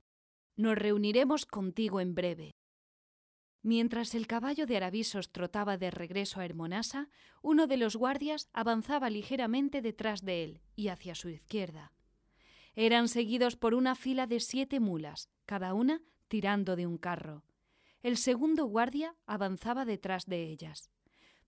Nos 0.57 0.77
reuniremos 0.77 1.45
contigo 1.45 2.01
en 2.01 2.13
breve. 2.13 2.55
Mientras 3.61 4.15
el 4.15 4.27
caballo 4.27 4.65
de 4.65 4.75
Aravisos 4.75 5.31
trotaba 5.31 5.77
de 5.77 5.89
regreso 5.89 6.41
a 6.41 6.45
Hermonasa, 6.45 7.09
uno 7.41 7.67
de 7.67 7.77
los 7.77 7.95
guardias 7.95 8.49
avanzaba 8.51 9.09
ligeramente 9.09 9.81
detrás 9.81 10.25
de 10.25 10.43
él 10.43 10.61
y 10.75 10.89
hacia 10.89 11.15
su 11.15 11.29
izquierda. 11.29 11.93
Eran 12.75 13.07
seguidos 13.07 13.55
por 13.55 13.73
una 13.73 13.95
fila 13.95 14.27
de 14.27 14.41
siete 14.41 14.81
mulas, 14.81 15.29
cada 15.45 15.73
una 15.73 16.01
tirando 16.27 16.75
de 16.75 16.85
un 16.85 16.97
carro. 16.97 17.45
El 18.03 18.17
segundo 18.17 18.65
guardia 18.65 19.15
avanzaba 19.25 19.85
detrás 19.85 20.25
de 20.25 20.43
ellas. 20.43 20.91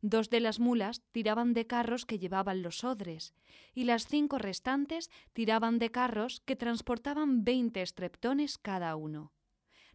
Dos 0.02 0.30
de 0.30 0.40
las 0.40 0.60
mulas 0.60 1.04
tiraban 1.12 1.54
de 1.54 1.68
carros 1.68 2.06
que 2.06 2.20
llevaban 2.20 2.62
los 2.62 2.84
odres, 2.84 3.34
y 3.74 3.84
las 3.84 4.08
cinco 4.08 4.38
restantes 4.38 5.10
tiraban 5.34 5.78
de 5.78 5.92
carros 5.92 6.42
que 6.46 6.56
transportaban 6.56 7.44
veinte 7.44 7.82
estreptones 7.82 8.58
cada 8.58 8.96
uno. 8.96 9.34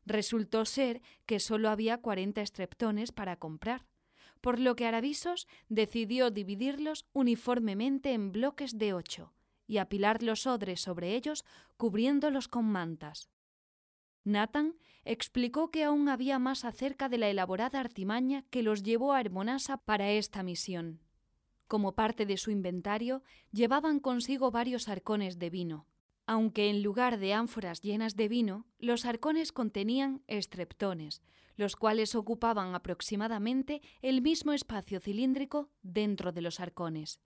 Resultó 0.05 0.67
ser 0.67 1.01
que 1.25 1.41
sólo 1.41 1.71
había 1.71 1.99
cuarenta 1.99 2.43
estreptones 2.43 3.13
para 3.13 3.37
comprar, 3.37 3.87
por 4.43 4.61
lo 4.61 4.77
que 4.77 4.87
Aravisos 4.87 5.49
decidió 5.71 6.31
dividirlos 6.31 7.07
uniformemente 7.15 8.13
en 8.13 8.31
bloques 8.31 8.77
de 8.77 8.93
ocho 8.93 9.33
y 9.67 9.79
apilar 9.79 10.23
los 10.23 10.47
odres 10.47 10.83
sobre 10.83 11.15
ellos 11.15 11.47
cubriéndolos 11.79 12.49
con 12.49 12.67
mantas. 12.67 13.31
Nathan 14.25 14.75
explicó 15.04 15.71
que 15.71 15.85
aún 15.85 16.09
había 16.09 16.38
más 16.38 16.64
acerca 16.64 17.09
de 17.09 17.19
la 17.19 17.28
elaborada 17.28 17.81
artimaña 17.81 18.45
que 18.50 18.62
los 18.62 18.83
llevó 18.83 19.12
a 19.12 19.21
Hermonasa 19.21 19.76
para 19.76 20.11
esta 20.11 20.43
misión. 20.43 21.00
Como 21.69 21.95
parte 21.95 22.26
de 22.26 22.37
su 22.37 22.50
inventario, 22.50 23.23
llevaban 23.52 24.00
consigo 24.00 24.50
varios 24.50 24.88
arcones 24.88 25.38
de 25.38 25.50
vino, 25.50 25.87
aunque 26.26 26.71
en 26.71 26.83
lugar 26.83 27.19
de 27.19 27.35
ánforas 27.35 27.83
llenas 27.83 28.16
de 28.16 28.28
vino, 28.28 28.66
los 28.78 29.04
arcones 29.04 29.52
contenían 29.52 30.23
estreptones, 30.26 31.23
los 31.57 31.76
cuales 31.76 32.14
ocupaban 32.14 32.75
aproximadamente 32.75 33.83
el 34.00 34.23
mismo 34.23 34.52
espacio 34.52 35.00
cilíndrico 35.00 35.71
dentro 35.83 36.33
de 36.33 36.40
los 36.40 36.61
arcones. 36.61 37.21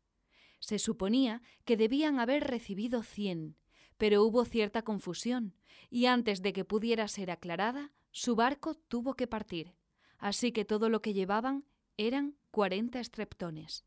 Se 0.58 0.78
suponía 0.78 1.42
que 1.64 1.76
debían 1.76 2.18
haber 2.18 2.44
recibido 2.44 3.02
cien, 3.02 3.56
pero 3.98 4.24
hubo 4.24 4.44
cierta 4.44 4.82
confusión, 4.82 5.54
y 5.90 6.06
antes 6.06 6.40
de 6.40 6.52
que 6.52 6.64
pudiera 6.64 7.06
ser 7.08 7.30
aclarada, 7.30 7.92
su 8.10 8.34
barco 8.34 8.74
tuvo 8.74 9.14
que 9.14 9.26
partir, 9.26 9.74
así 10.18 10.52
que 10.52 10.64
todo 10.64 10.88
lo 10.88 11.02
que 11.02 11.12
llevaban 11.12 11.64
eran 11.96 12.36
cuarenta 12.50 13.00
estreptones. 13.00 13.84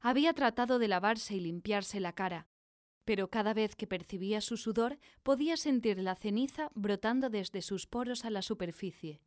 Había 0.00 0.32
tratado 0.32 0.78
de 0.78 0.88
lavarse 0.88 1.34
y 1.36 1.40
limpiarse 1.40 2.00
la 2.00 2.12
cara, 2.12 2.48
pero 3.04 3.30
cada 3.30 3.54
vez 3.54 3.74
que 3.74 3.86
percibía 3.86 4.40
su 4.40 4.56
sudor 4.56 4.98
podía 5.22 5.56
sentir 5.56 5.98
la 5.98 6.14
ceniza 6.14 6.70
brotando 6.74 7.30
desde 7.30 7.62
sus 7.62 7.86
poros 7.86 8.24
a 8.24 8.30
la 8.30 8.42
superficie. 8.42 9.20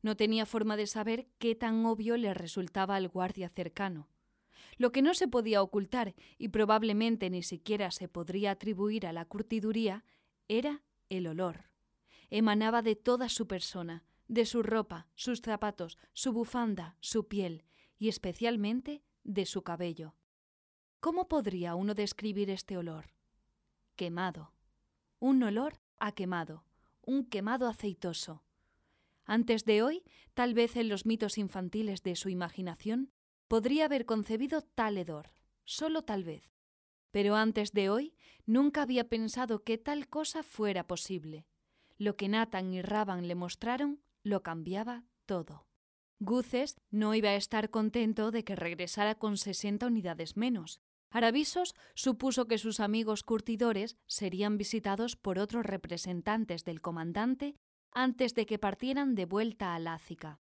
No 0.00 0.16
tenía 0.16 0.46
forma 0.46 0.76
de 0.76 0.86
saber 0.86 1.28
qué 1.38 1.54
tan 1.54 1.86
obvio 1.86 2.16
le 2.16 2.34
resultaba 2.34 2.96
al 2.96 3.08
guardia 3.08 3.48
cercano. 3.48 4.08
Lo 4.78 4.92
que 4.92 5.02
no 5.02 5.14
se 5.14 5.28
podía 5.28 5.62
ocultar 5.62 6.14
y 6.38 6.48
probablemente 6.48 7.30
ni 7.30 7.42
siquiera 7.42 7.90
se 7.90 8.08
podría 8.08 8.52
atribuir 8.52 9.06
a 9.06 9.12
la 9.12 9.24
curtiduría 9.24 10.04
era 10.48 10.82
el 11.08 11.26
olor. 11.26 11.70
Emanaba 12.30 12.82
de 12.82 12.96
toda 12.96 13.28
su 13.28 13.46
persona, 13.46 14.04
de 14.28 14.46
su 14.46 14.62
ropa, 14.62 15.08
sus 15.14 15.40
zapatos, 15.40 15.98
su 16.12 16.32
bufanda, 16.32 16.96
su 17.00 17.28
piel 17.28 17.64
y 17.98 18.08
especialmente 18.08 19.02
de 19.24 19.46
su 19.46 19.62
cabello. 19.62 20.14
¿Cómo 21.00 21.28
podría 21.28 21.74
uno 21.74 21.94
describir 21.94 22.48
este 22.50 22.76
olor? 22.76 23.12
Quemado. 23.96 24.52
Un 25.18 25.42
olor 25.42 25.80
a 25.98 26.12
quemado, 26.12 26.64
un 27.02 27.26
quemado 27.26 27.68
aceitoso. 27.68 28.42
Antes 29.24 29.64
de 29.64 29.82
hoy, 29.82 30.02
tal 30.34 30.54
vez 30.54 30.76
en 30.76 30.88
los 30.88 31.06
mitos 31.06 31.38
infantiles 31.38 32.02
de 32.02 32.16
su 32.16 32.28
imaginación, 32.28 33.12
podría 33.52 33.84
haber 33.84 34.06
concebido 34.06 34.62
tal 34.62 34.96
hedor, 34.96 35.34
solo 35.66 36.00
tal 36.00 36.24
vez. 36.24 36.56
Pero 37.10 37.36
antes 37.36 37.72
de 37.72 37.90
hoy 37.90 38.16
nunca 38.46 38.80
había 38.80 39.10
pensado 39.10 39.62
que 39.62 39.76
tal 39.76 40.08
cosa 40.08 40.42
fuera 40.42 40.86
posible. 40.86 41.44
Lo 41.98 42.16
que 42.16 42.30
Nathan 42.30 42.72
y 42.72 42.80
Raban 42.80 43.28
le 43.28 43.34
mostraron 43.34 44.00
lo 44.22 44.42
cambiaba 44.42 45.04
todo. 45.26 45.66
Guces 46.18 46.80
no 46.90 47.14
iba 47.14 47.28
a 47.28 47.36
estar 47.36 47.68
contento 47.68 48.30
de 48.30 48.42
que 48.42 48.56
regresara 48.56 49.16
con 49.16 49.36
60 49.36 49.86
unidades 49.86 50.34
menos. 50.38 50.80
Aravisos 51.10 51.74
supuso 51.94 52.46
que 52.48 52.56
sus 52.56 52.80
amigos 52.80 53.22
curtidores 53.22 53.98
serían 54.06 54.56
visitados 54.56 55.14
por 55.14 55.38
otros 55.38 55.66
representantes 55.66 56.64
del 56.64 56.80
comandante 56.80 57.56
antes 57.90 58.34
de 58.34 58.46
que 58.46 58.58
partieran 58.58 59.14
de 59.14 59.26
vuelta 59.26 59.74
a 59.74 59.78
Lácica. 59.78 60.40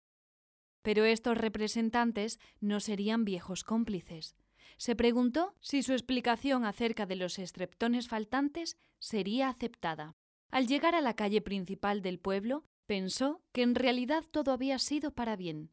Pero 0.82 1.04
estos 1.04 1.36
representantes 1.36 2.38
no 2.60 2.80
serían 2.80 3.24
viejos 3.24 3.64
cómplices. 3.64 4.36
Se 4.76 4.94
preguntó 4.94 5.54
si 5.60 5.82
su 5.82 5.92
explicación 5.92 6.64
acerca 6.64 7.06
de 7.06 7.16
los 7.16 7.38
estreptones 7.38 8.08
faltantes 8.08 8.76
sería 8.98 9.48
aceptada. 9.48 10.16
Al 10.50 10.66
llegar 10.66 10.94
a 10.94 11.00
la 11.00 11.14
calle 11.14 11.40
principal 11.40 12.00
del 12.00 12.18
pueblo, 12.18 12.64
Pensó 12.88 13.42
que 13.52 13.60
en 13.60 13.74
realidad 13.74 14.24
todo 14.30 14.50
había 14.50 14.78
sido 14.78 15.10
para 15.10 15.36
bien. 15.36 15.70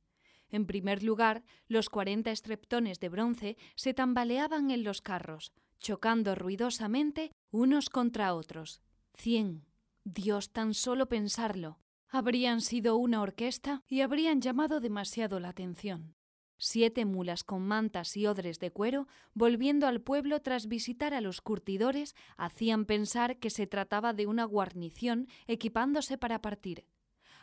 En 0.50 0.66
primer 0.66 1.02
lugar, 1.02 1.46
los 1.70 1.90
cuarenta 1.90 2.30
estreptones 2.30 3.00
de 3.00 3.08
bronce 3.08 3.58
se 3.76 3.94
tambaleaban 3.94 4.70
en 4.70 4.84
los 4.84 5.02
carros, 5.02 5.54
chocando 5.80 6.36
ruidosamente 6.36 7.32
unos 7.52 7.90
contra 7.90 8.36
otros. 8.36 8.82
Cien. 9.14 9.66
Dios, 10.04 10.52
tan 10.52 10.74
solo 10.74 11.08
pensarlo. 11.08 11.80
Habrían 12.10 12.62
sido 12.62 12.98
una 12.98 13.22
orquesta 13.22 13.84
y 13.88 14.02
habrían 14.02 14.42
llamado 14.42 14.80
demasiado 14.80 15.40
la 15.40 15.50
atención. 15.50 16.16
Siete 16.58 17.04
mulas 17.06 17.44
con 17.44 17.62
mantas 17.64 18.16
y 18.16 18.28
odres 18.28 18.60
de 18.60 18.72
cuero, 18.72 19.08
volviendo 19.34 19.88
al 19.88 20.02
pueblo 20.02 20.42
tras 20.42 20.68
visitar 20.68 21.14
a 21.14 21.22
los 21.22 21.42
curtidores, 21.42 22.16
hacían 22.38 22.86
pensar 22.86 23.38
que 23.38 23.50
se 23.50 23.68
trataba 23.68 24.14
de 24.14 24.28
una 24.28 24.46
guarnición 24.46 25.28
equipándose 25.48 26.18
para 26.18 26.42
partir 26.42 26.86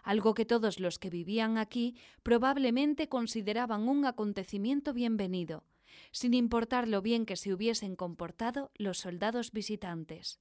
algo 0.02 0.35
que 0.35 0.45
todos 0.45 0.81
los 0.81 0.99
que 0.99 1.11
vivían 1.11 1.59
aquí 1.59 1.97
probablemente 2.23 3.09
consideraban 3.09 3.88
un 3.88 4.04
acontecimiento 4.04 4.92
bienvenido, 4.92 5.64
sin 6.11 6.35
importar 6.35 6.88
lo 6.88 7.02
bien 7.02 7.25
que 7.25 7.37
se 7.37 7.52
hubiesen 7.52 7.97
comportado 7.97 8.71
los 8.75 8.99
soldados 8.99 9.52
visitantes. 9.52 10.40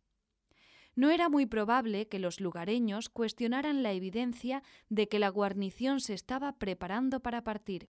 No 0.95 1.09
era 1.09 1.29
muy 1.29 1.45
probable 1.45 2.07
que 2.07 2.19
los 2.19 2.39
lugareños 2.39 3.09
cuestionaran 3.09 3.83
la 3.83 3.93
evidencia 3.93 4.63
de 4.89 5.07
que 5.07 5.19
la 5.19 5.29
guarnición 5.29 5.99
se 5.99 6.13
estaba 6.13 6.57
preparando 6.57 7.21
para 7.21 7.43
partir. 7.43 7.89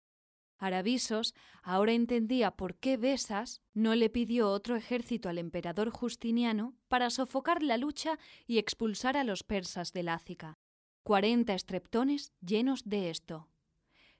Aravisos 0.59 1.35
ahora 1.63 1.93
entendía 1.93 2.51
por 2.53 2.75
qué 2.77 2.97
Besas 2.97 3.63
no 3.75 3.95
le 3.95 4.11
pidió 4.11 4.51
otro 4.51 4.75
ejército 4.75 5.29
al 5.29 5.39
emperador 5.39 5.91
Justiniano 5.91 6.75
para 6.89 7.11
sofocar 7.11 7.63
la 7.63 7.77
lucha 7.77 8.19
y 8.47 8.59
expulsar 8.59 9.17
a 9.17 9.25
los 9.25 9.45
persas 9.45 9.93
de 9.93 10.03
Lácica 10.03 10.59
cuarenta 11.09 11.55
estreptones 11.55 12.35
llenos 12.43 12.85
de 12.85 13.09
esto. 13.09 13.49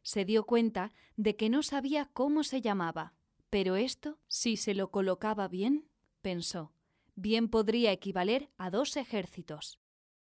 Se 0.01 0.25
dio 0.25 0.47
cuenta 0.47 0.95
de 1.17 1.37
que 1.37 1.51
no 1.51 1.63
sabía 1.63 2.07
cómo 2.15 2.45
se 2.45 2.63
llamaba, 2.63 3.13
pero 3.51 3.77
esto, 3.77 4.19
si 4.27 4.57
se 4.57 4.73
lo 4.73 4.91
colocaba 4.91 5.49
bien, 5.49 5.91
pensó, 6.23 6.73
bien 7.19 7.49
podría 7.49 7.91
equivaler 7.91 8.49
a 8.59 8.71
dos 8.71 8.97
ejércitos. 8.97 9.81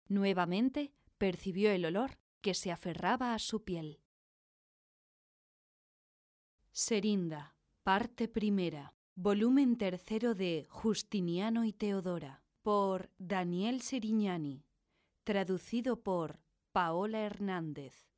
Nuevamente 0.10 0.92
percibió 1.18 1.72
el 1.72 1.86
olor 1.86 2.18
que 2.42 2.54
se 2.54 2.72
aferraba 2.72 3.34
a 3.34 3.40
su 3.40 3.64
piel. 3.64 4.02
Serinda, 6.72 7.56
parte 7.84 8.28
primera, 8.28 8.94
volumen 9.16 9.78
tercero 9.78 10.36
de 10.36 10.68
Justiniano 10.70 11.64
y 11.64 11.72
Teodora, 11.72 12.44
por 12.62 13.10
Daniel 13.18 13.82
Serignani, 13.82 14.66
traducido 15.24 16.04
por 16.04 16.42
Paola 16.74 17.22
Hernández, 17.22 18.10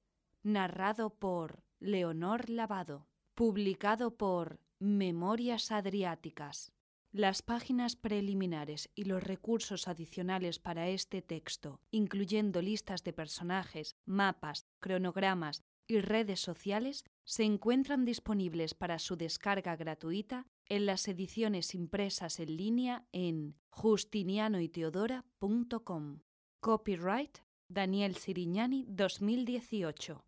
narrado 0.41 1.11
por 1.11 1.63
Leonor 1.79 2.49
Lavado, 2.49 3.07
publicado 3.35 4.17
por 4.17 4.59
Memorias 4.79 5.71
Adriáticas. 5.71 6.74
Las 7.17 7.41
páginas 7.41 7.95
preliminares 7.95 8.89
y 8.93 9.05
los 9.05 9.23
recursos 9.23 9.87
adicionales 9.87 10.59
para 10.59 10.89
este 10.89 11.21
texto, 11.21 11.79
incluyendo 11.89 12.61
listas 12.61 13.05
de 13.05 13.13
personajes, 13.13 13.95
mapas, 14.05 14.67
cronogramas 14.81 15.63
y 15.87 16.01
redes 16.01 16.41
sociales, 16.41 17.05
se 17.23 17.45
encuentran 17.45 18.03
disponibles 18.03 18.73
para 18.73 18.99
su 18.99 19.15
descarga 19.15 19.77
gratuita 19.77 20.45
en 20.65 20.85
las 20.85 21.07
ediciones 21.07 21.73
impresas 21.73 22.41
en 22.41 22.57
línea 22.57 23.07
en 23.13 23.55
justinianoyteodora.com. 23.69 26.19
Copyright 26.59 27.37
Daniel 27.69 28.17
Sirignani 28.17 28.87
2018. 28.89 30.25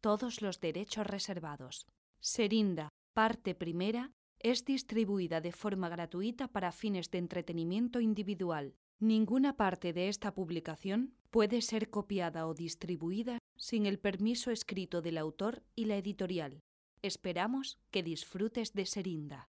Todos 0.00 0.42
los 0.42 0.58
derechos 0.58 1.06
reservados. 1.06 1.86
Serinda, 2.18 2.88
parte 3.12 3.54
primera, 3.54 4.10
es 4.44 4.66
distribuida 4.66 5.40
de 5.40 5.52
forma 5.52 5.88
gratuita 5.88 6.48
para 6.48 6.70
fines 6.70 7.10
de 7.10 7.16
entretenimiento 7.16 7.98
individual. 7.98 8.74
Ninguna 9.00 9.56
parte 9.56 9.94
de 9.94 10.08
esta 10.08 10.34
publicación 10.34 11.14
puede 11.30 11.62
ser 11.62 11.88
copiada 11.88 12.46
o 12.46 12.52
distribuida 12.52 13.38
sin 13.56 13.86
el 13.86 13.98
permiso 13.98 14.50
escrito 14.50 15.00
del 15.00 15.16
autor 15.16 15.62
y 15.74 15.86
la 15.86 15.96
editorial. 15.96 16.60
Esperamos 17.00 17.78
que 17.90 18.02
disfrutes 18.02 18.74
de 18.74 18.84
Serinda. 18.84 19.42